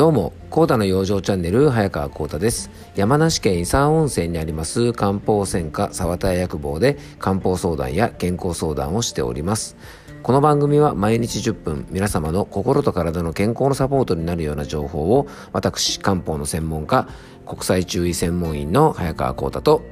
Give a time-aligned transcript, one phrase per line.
[0.00, 2.70] どうも、コーダの養生チャンネル、早川コーダです。
[2.96, 9.76] 山梨県伊佐温泉にあります漢方専科沢田薬房で漢方相談や健康相談をしております。
[10.22, 17.06] この番組は毎日10分皆様の心と体の健康のサポートになるような情報を私漢方の専門家
[17.44, 19.82] 国際中医専門員の早川幸太と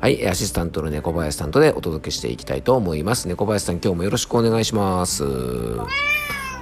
[0.00, 3.28] はい、アシスタントの猫林さんとでお届けしていきたいと思います。
[3.28, 5.22] 猫林さん今日もよろしくお願いします。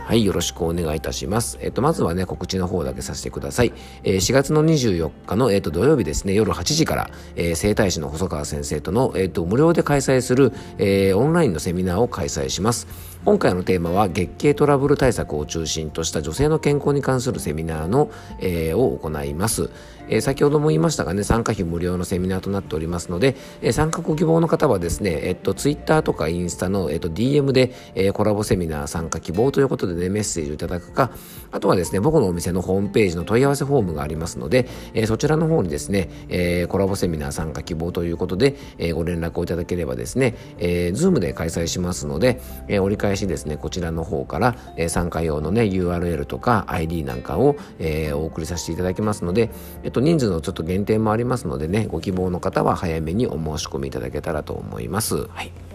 [0.09, 1.59] はい、よろしくお願いいたします。
[1.61, 3.75] えっと、まずはね、告知の方だけさせてください。
[4.05, 12.87] えー、4月の24日の、えっと、土曜日ですね、夜8時から、えー、生体師の細川先生との、えっと、無料で開催する、えー、オンラインのセミナーを開催します。
[13.27, 19.69] 今回のテーマは月経トラブル対策を中心とした女性の健康に関するセミナーの、えー、を行います。
[20.09, 31.11] えー、先ほども言いましたがね、参加費無料のセミナーとなっておりますので、えー、参加ご希望の方はですね、えっと、ツイッターとかインスタの、えっと、DM で、え、コラボセミナー参加希望ということでね、メッセージをいただくか、
[31.51, 49.51] あとはですね、僕のお店のホームページの問い合わせフォームがありますので、えー、そちらの方にですね、えー、コラボセミナー参加希望ということで、えー、ご連絡をいただければですね、えー、ズームで開催しますので、えー、折り返しですね、こちらの方から、えー、参加用のね、URL とか ID なんかを、えー、お送りさせていただきますので、
[49.83, 55.27] えっと、人数のちょっと限定もありますのでね、ご希望の方は早めにお申し込みいただけたらと思います。
[55.29, 55.68] はい。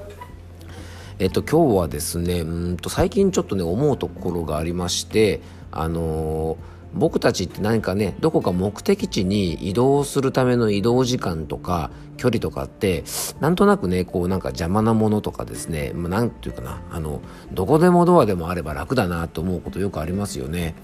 [1.20, 13.04] えっと、今日はですね、うんと最近ちょっとね、思うところがありまして、あのー僕たちって何かねどこか目的地に移動するための移動時間とか距離とかって
[13.40, 20.76] なんとなくねこうなんか邪魔なものとかですね何て言うかなあのどこでもドアでもあれば楽だなと思うことよくありますよね。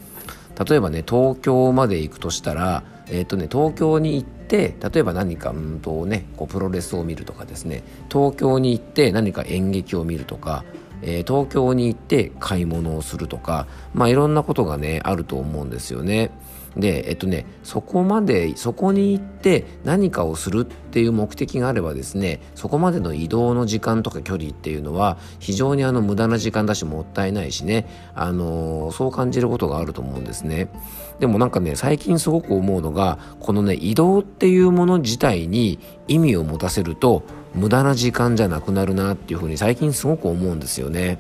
[0.68, 7.84] 例えばね東京まで行くとしたら、えっ、ー、とね、東京に行って例えば何かうんと、ね、こうプロレスを見るとかですね。
[8.12, 10.64] 東京に行って何か演劇を見るとか、
[11.02, 16.32] えー、東京に行って買い物をするとか、まあ、いろんなことがねあると思うんですよね。
[16.78, 30.70] でえっとねそこまでそこに行って何かをするっていう目的があればですねそこまでの移動の時間とか距離っていうのは非常にあの無駄な時間だしもったいないしねあのー、そう感じることがあると思うんですね。
[31.20, 37.24] でもなんかね最近すごく思うのがこのね移動っていうもの自体に意味を持たせると
[37.56, 41.20] 無駄な時間じゃなくなるなっていうふうに最近すごく思うんですよね。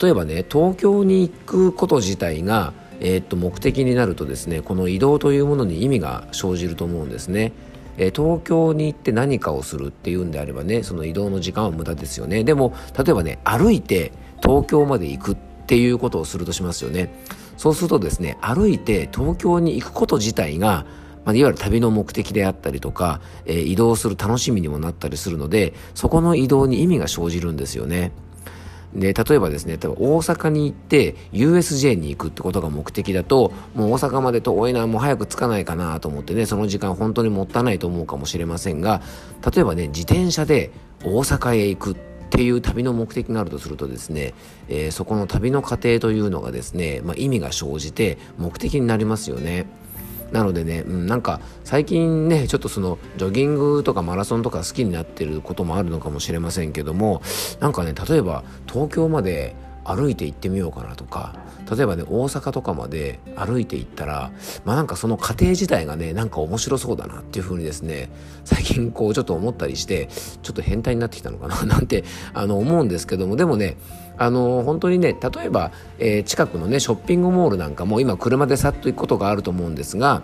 [0.00, 7.52] 例えばね東京に行くこと自体がえー、っと目的になるとですねこの移動というものに意味が生じると思うんですね。
[7.98, 14.12] え、東京に行って何かをするっていうんであればねその移動の時間は無駄ですよねでも例えばね歩いて
[14.42, 15.36] 東京まで行くっ
[15.66, 17.10] ていうことをするとしますよね
[17.56, 20.84] そうするとですね歩いて東京に行くこと自体が
[21.24, 28.12] まあ、いわゆる旅の目的であったりとか、えー、移動する楽しみにもなったりするのでそこの移動に意味が生じるんですよね。
[28.96, 39.02] で例えばですね例えば大阪に行って USJ に行くってことが目的だともう大阪まで遠いなもう早く着かないかなと思ってねその時間本当にもったいないと思うかもしれませんが
[39.54, 40.70] 例えばね自転車で
[41.04, 41.96] 大阪へ行くっ
[42.28, 44.34] ていう旅の目的があるとするとですね、
[44.68, 49.66] えー、そこの旅の過程というのがですね、まあ、意味が生じて目的になりますよね。
[50.32, 57.22] なのでね、うん、なんか最近ねちょっとそのジョギングとかマラソンとか好きになってることもあるのかもしれませんけども
[57.60, 59.54] なんかね例えば東京まで
[59.86, 61.34] 歩いて行ってみようかなとか
[61.70, 64.30] 例えばね大阪とかまで歩いて行ったら
[64.64, 68.08] まあなんかその過程自体がねなんか面白そうだなっていう風にですね
[68.44, 70.08] 最近こうちょっと思ったりして
[70.42, 72.04] ちょっと変態になってきたのかな なんて
[72.34, 73.76] あの思うんですけどもでもね
[74.18, 80.22] あの本当にね例えば、えー、近くのねショッピングモールなんかも今車でさっと行くことがあると思うんですが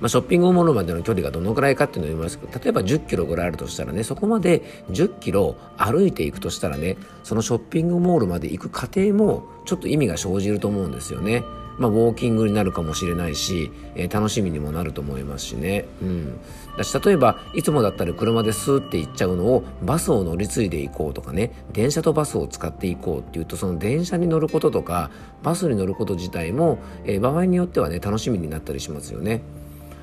[0.00, 11.44] まあ、ショッピングモールまでの距離がどのくらいかっていうのを言いますけど例えば10キロぐらいあるとしたらねそこまで10キロ歩いていくとしたらねそのショッピングモールまで行く過程もちょっと意味が生じると思うんですよね。
[11.78, 15.86] まあ、ウォーキングになるかもしれないし、えー、楽しみにもなると思いますしね。
[16.02, 16.38] うん。
[16.76, 25.10] だし、例えば、いつもだったら車でスーって行っちゃうのを、バスを乗り継いでいこうとかね、電車とバスを使っていこうっていうと、その電車に乗ることとか、
[25.42, 29.40] バスに乗ること自体も、えー、場合によってはね、楽しみになったりしますよね。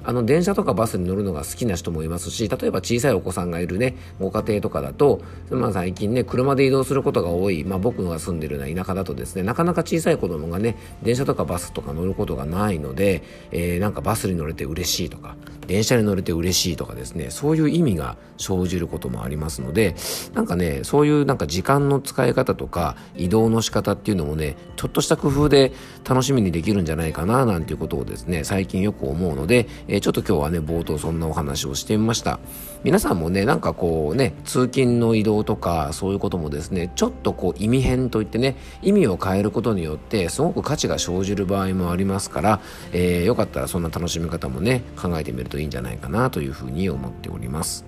[0.08, 13.22] あの電車とかバスに乗るのが好きな人もいますし例えば小さいお子さんがいるねご家庭とかだと、まあ、最近ね車で移動することが多い、まあ、僕が住んでるような田舎だとですねなかなか小さい子供がね電車とかバスとか乗ることがないので、
[13.52, 15.36] えー、なんかバスに乗れて嬉しいとか
[15.68, 19.96] 電車に乗れて嬉しいとかですねそういう意味が生じることもありますので
[20.34, 25.72] なんかねそういうなんか時間の使い方とか移動の仕方っていうのもねちょっとした工夫で
[26.08, 32.40] 楽しみにできるんじゃないかななんていうことをですね最近よく思うので、えー、ちょっと今日はね冒頭そんなお話をしてみました。
[32.84, 42.62] 皆さんもねなんかこうね通勤の移動とかそういうこともですねちょっとこう意味変といってね意味を変えることによってすごく価値が生じる場合もありますから、
[42.94, 47.86] えー、よかったらそんな楽しみ方もね考えてみるといいんじゃないかなというふうに思っております。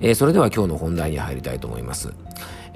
[0.00, 2.12] えー、それでは今日の本題に入りたいと思います。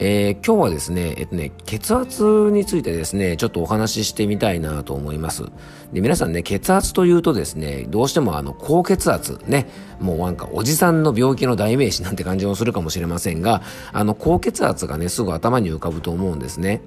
[0.04, 5.44] えー、今日はですね、えっとね、血圧についてですね、ちょっとお話ししてみたいなと思います。
[5.92, 9.68] で、皆さんね、血圧というとですね、どうしてもあの、高血圧ね、
[10.00, 13.62] もうなんかおじさんの病気の代名詞なんて感じもするかもしれませんが、
[13.92, 16.82] あの、高血圧がね、すぐ頭に浮かぶと思うんですね。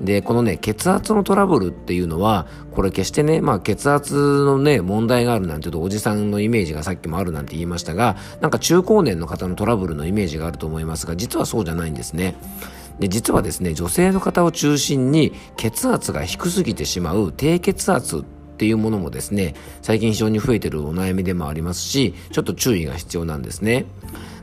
[0.00, 12.36] で、このね、血圧のトラブルっていうのは、これ決してね、まあ血圧のね、問題があるなんていうと、おじさんのイメージがさっきもあるなんて言いましたが、なんか中高年の方のトラブルのイメージがあると思いますが、実はそうじゃないんですね。
[13.00, 23.86] で実はですね女性の方を中心に血圧が低すぎてしまう低血圧っていうものもですね最近非常に増えてるお悩みでもありますしちょっと注意が必要なんですね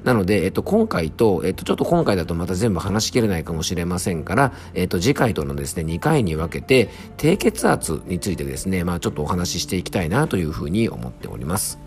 [0.03, 11.86] なので、えっと、今回と、えっと、ちょっと今回だとまた全部話しきれないかもしれませんから、えっと、次回とのですね、2回に分けて、低血圧についてですね、まあちょっとお話ししていきたいなというふうに思っております。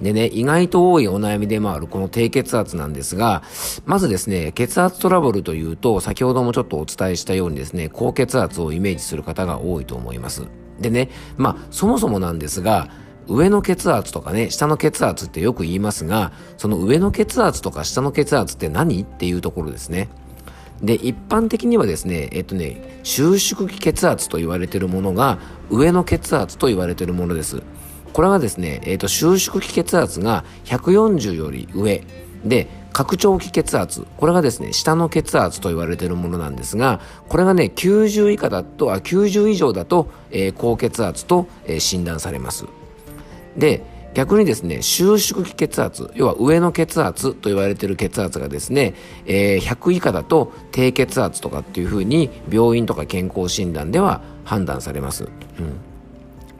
[0.00, 3.42] でね、意外と多いお悩みでもあるこの低血圧なんですが、
[3.84, 10.46] まずですね、血圧トラブルというと、先ほどもちょっとお伝えしたようにですね、高血圧をイメージする方が多いと思います。
[10.80, 12.88] でね、まあ、そもそもなんですが、
[13.26, 20.08] 上の血圧とかね、下の血圧ってよく言いますが、その上の血圧とか下の血圧って何っていうところですね。
[20.82, 25.38] で、一般的にはですね、えっとね、収縮期血圧と言われているものが
[25.70, 27.62] 上の血圧と言われているものです。
[28.18, 32.02] これはですね、えーと、収縮期血圧が140より上。
[32.44, 34.08] で拡張期血圧。
[34.16, 42.66] これがですね下の血圧と言われているものなんですがこれがね90以下だとあ90以上だと、えー、高血圧と、えー、診断されます。
[43.56, 43.84] で
[44.14, 48.94] 逆にですね収縮期血圧要は上の血圧と言われている血圧がですね、
[49.26, 55.28] えー、100以下だと低血圧とかっていうふうに病院とか健康診断では判断されます、
[55.60, 55.97] うん。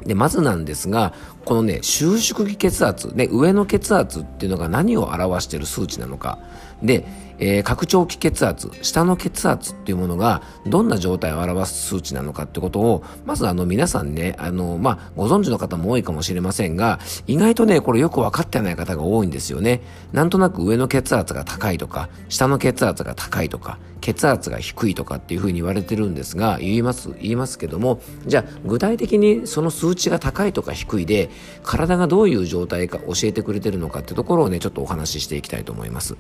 [0.04, 1.12] で、まずなんですが、
[1.44, 6.38] このね、収縮期血圧、ね、上の血圧っていうのが何を表している数値なのか。
[6.82, 7.04] で、
[7.38, 19.82] えー、拡張期血圧、下の血圧っていうものがどんな状態を表す数値なのかってことを、まずあの皆さんね、あの、まあ、ご存知の方も多いかもしれませんが、意外とね、これよく分かってない方が多いんですよね。
[20.12, 31.30] なんとなく上の血圧が高いとか、下の血圧が高いとか、血圧が低いとかっていうふうに言われてるんですが、言います、言いますけども、じゃあ具体的にその数値が高いとか低いで、
[31.62, 36.16] 体がどういう状態か教えてくれてるのかってところをね、ちょっとお話ししていきたいと思います。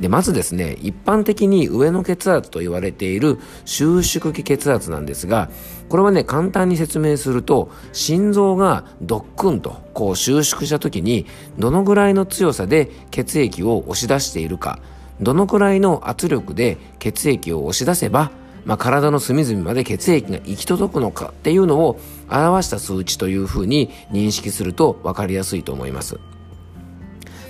[0.00, 5.48] で、まずですね、一般的に上の血圧と言われている収縮期血圧なんですが、
[5.88, 11.26] これはね、簡単に説明すると、心臓がドックンとこう収縮した時に、
[11.58, 14.78] どのぐらいの強さで血液を押し出しているか、
[15.20, 18.30] どのくらいの圧力で血液を押し出せば、
[18.66, 26.18] まあ、体の隅々まで血液が行き届くのかっていうのを表した数値というふうに認識すると分かりやすいと思います。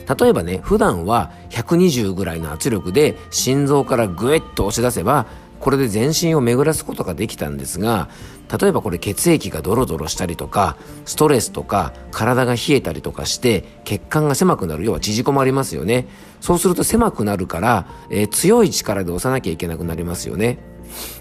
[0.09, 5.27] 例えばね、普段は120ぐらいの圧力で心臓からグイッと押し出せば、
[5.61, 8.09] これで全身を巡らすことができたんですが、
[8.61, 16.07] 例えばこれ血液がドロドロしたりとか、ストレスとか、体が冷えたりとかして、血管が狭くなる、要は縮こまりますよね。
[16.41, 20.59] そうすると狭くなるから、えー、強い力で押さなきゃいけなくなりますよね。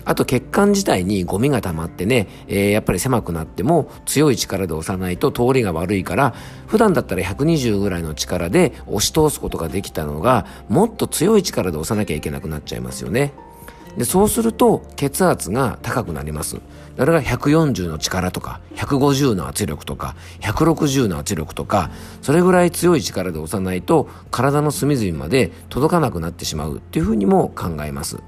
[0.06, 6.34] あと血管自体にゴミが溜まってね、えー、やっぱり狭くなっても強い力で押さないと通りが悪いから
[6.68, 13.34] 普段だったら120ぐらいの力で押し通すことができたのがもっと強い力で押さなきゃいけなくなっちゃいますよね。
[13.98, 16.58] でそうすると血圧が高くなります。
[16.98, 21.92] それが140の力とか150の圧力とか160の圧力とか
[22.22, 28.20] それぐらい強い力で押さないと体の隅々まで届かなくなってしまうっていうふうにも考えます。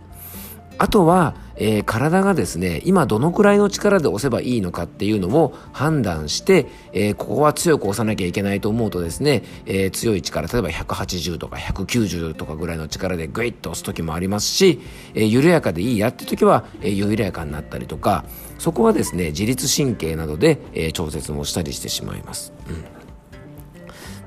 [0.77, 14.79] あとは、えー、体がですね、今どのくらいの力で押せばいいのかっていうのを判断して、えー、ここは強く押さなきゃいけないと思うとですね、えー、強い力、例えば180とか190とかぐらいの力でグイッと押す時もありますし、
[15.15, 18.25] え緩やかでいいやって時は、え緩やかになったりとか、
[18.59, 22.53] そこはですね、自律神経などで、え調節もしたりしてしまいます。
[22.69, 22.96] うん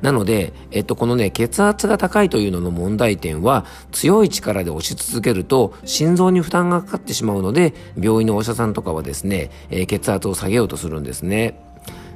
[0.02, 11.60] なので、えっと、このね、血圧が高いというのの問題点は、強い力で押し続けると、心臓に負担がかかってしまうので、病院のお医者さんとかはですね、えー、血圧を下げようとするんですね。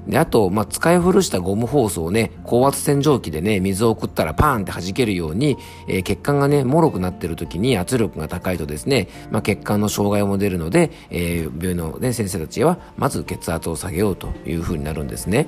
[0.06, 5.56] で、あと、まあ、使い古したゴムホースをね、高圧洗浄機でね、水を送ったらパーンって弾けるように、
[5.88, 15.46] えー、血管がね、脆くなってる時に圧力が高いとですね、まあ、血管の障害も出るので、えー、病院の、ね、先生たちは、まず血圧を下げようというふうになるんですね。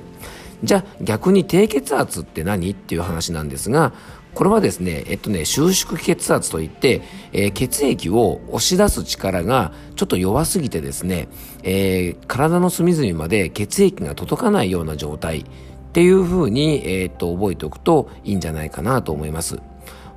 [0.63, 2.71] じゃあ逆に低血圧って何？
[2.71, 3.93] っていう話なんですが、
[4.33, 7.01] これはですね、えっとね、収縮血圧といって、
[7.33, 11.27] えー、血液を押し出す力がちょっと弱すぎてですね、
[11.63, 15.43] えー、体の隅々まで血液が届かないような状態っ
[15.93, 19.59] ていうふうに、えー、っと、覚えておくといいんじゃないかなと思います。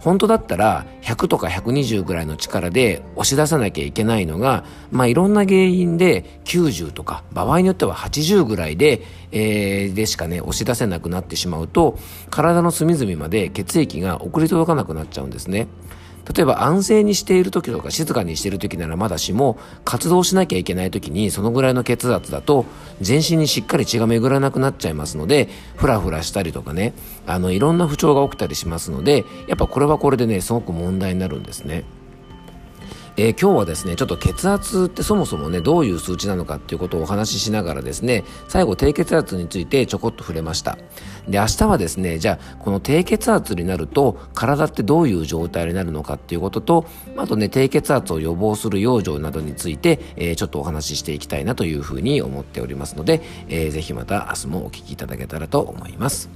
[0.01, 11.99] 本当だったら100とか120ぐらいの力で押し出さなきゃいけないのが、まあいろんな原因で90とか場合によっては80ぐらいで、えー、でしかね押し出せなくなってしまうと
[12.31, 15.69] 体の隅々まで血液が送り届かなくなっちゃうんですね。
[16.33, 22.67] 例えば安静にしている時とか静かにしている時ならまだしも活動しなきゃいけない時にそのぐらいの血圧だと
[23.01, 26.95] 全身にしっかり血が巡らなくなっちゃいますのでふらふらしたりとかね
[27.27, 31.85] あのいろんな不調が起きたりしますのでやっぱこれはこれでねすごく問題になるんですね。
[33.23, 40.79] えー、今日はですね、ちょっと血圧ってそもそもね、どういう数値なのかっていうことをお話ししながらですね、最後低血圧についてちょこっと触れました。
[41.29, 46.87] で、明日はですね、じゃあ、この低血圧になると、体ってどういう状態になるのかっていうことと、
[47.19, 56.31] あとね、低血圧を予防する養生などについて、えー、ちょっとお話ししていきたいなというふうに思っておりますので、えー、ぜひまた明日もお聞きいただけたらと思います。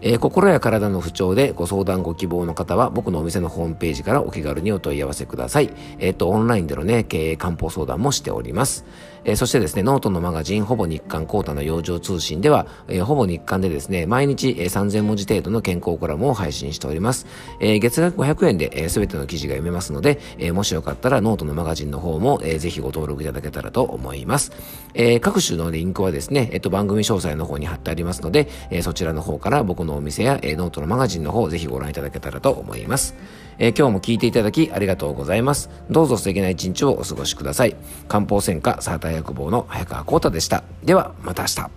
[0.00, 5.70] えー、心や体の不調でご相談ご希望の方は僕のお店のホームページからお気軽にお問い合わせください。
[5.98, 8.84] えっ、ー、と、オンラインでのね、経営漢方相談もしております。
[9.28, 17.26] えー、そしてですね、ノートのマガジン、ほぼ日刊コータの養生通信では、えー、ほぼ日刊でですね、毎日、えー、3000文字程度の健康コラムを配信しております。
[17.60, 24.50] えー、月額500円で、えー、全ての記事が読めますので、えー、もしよかったらノートのマガジンの方も、えー、ぜひご登録いただけたらと思います。
[24.94, 33.14] えー、各種のリンクはですね、えっ、ー、と、番組詳細の方に貼ってありますので、えー、そちらの方から僕のお店や、えー、ノートのマガジンの方、ぜひご覧いただけたらと思います。
[33.58, 35.68] えー、今日も聞いていただきありがとうございます。
[35.90, 37.76] どうぞ素敵な一日をお過ごしください。
[38.06, 40.64] 漢方専科サーター薬房の早川幸太でした。
[40.82, 41.70] では、また明日。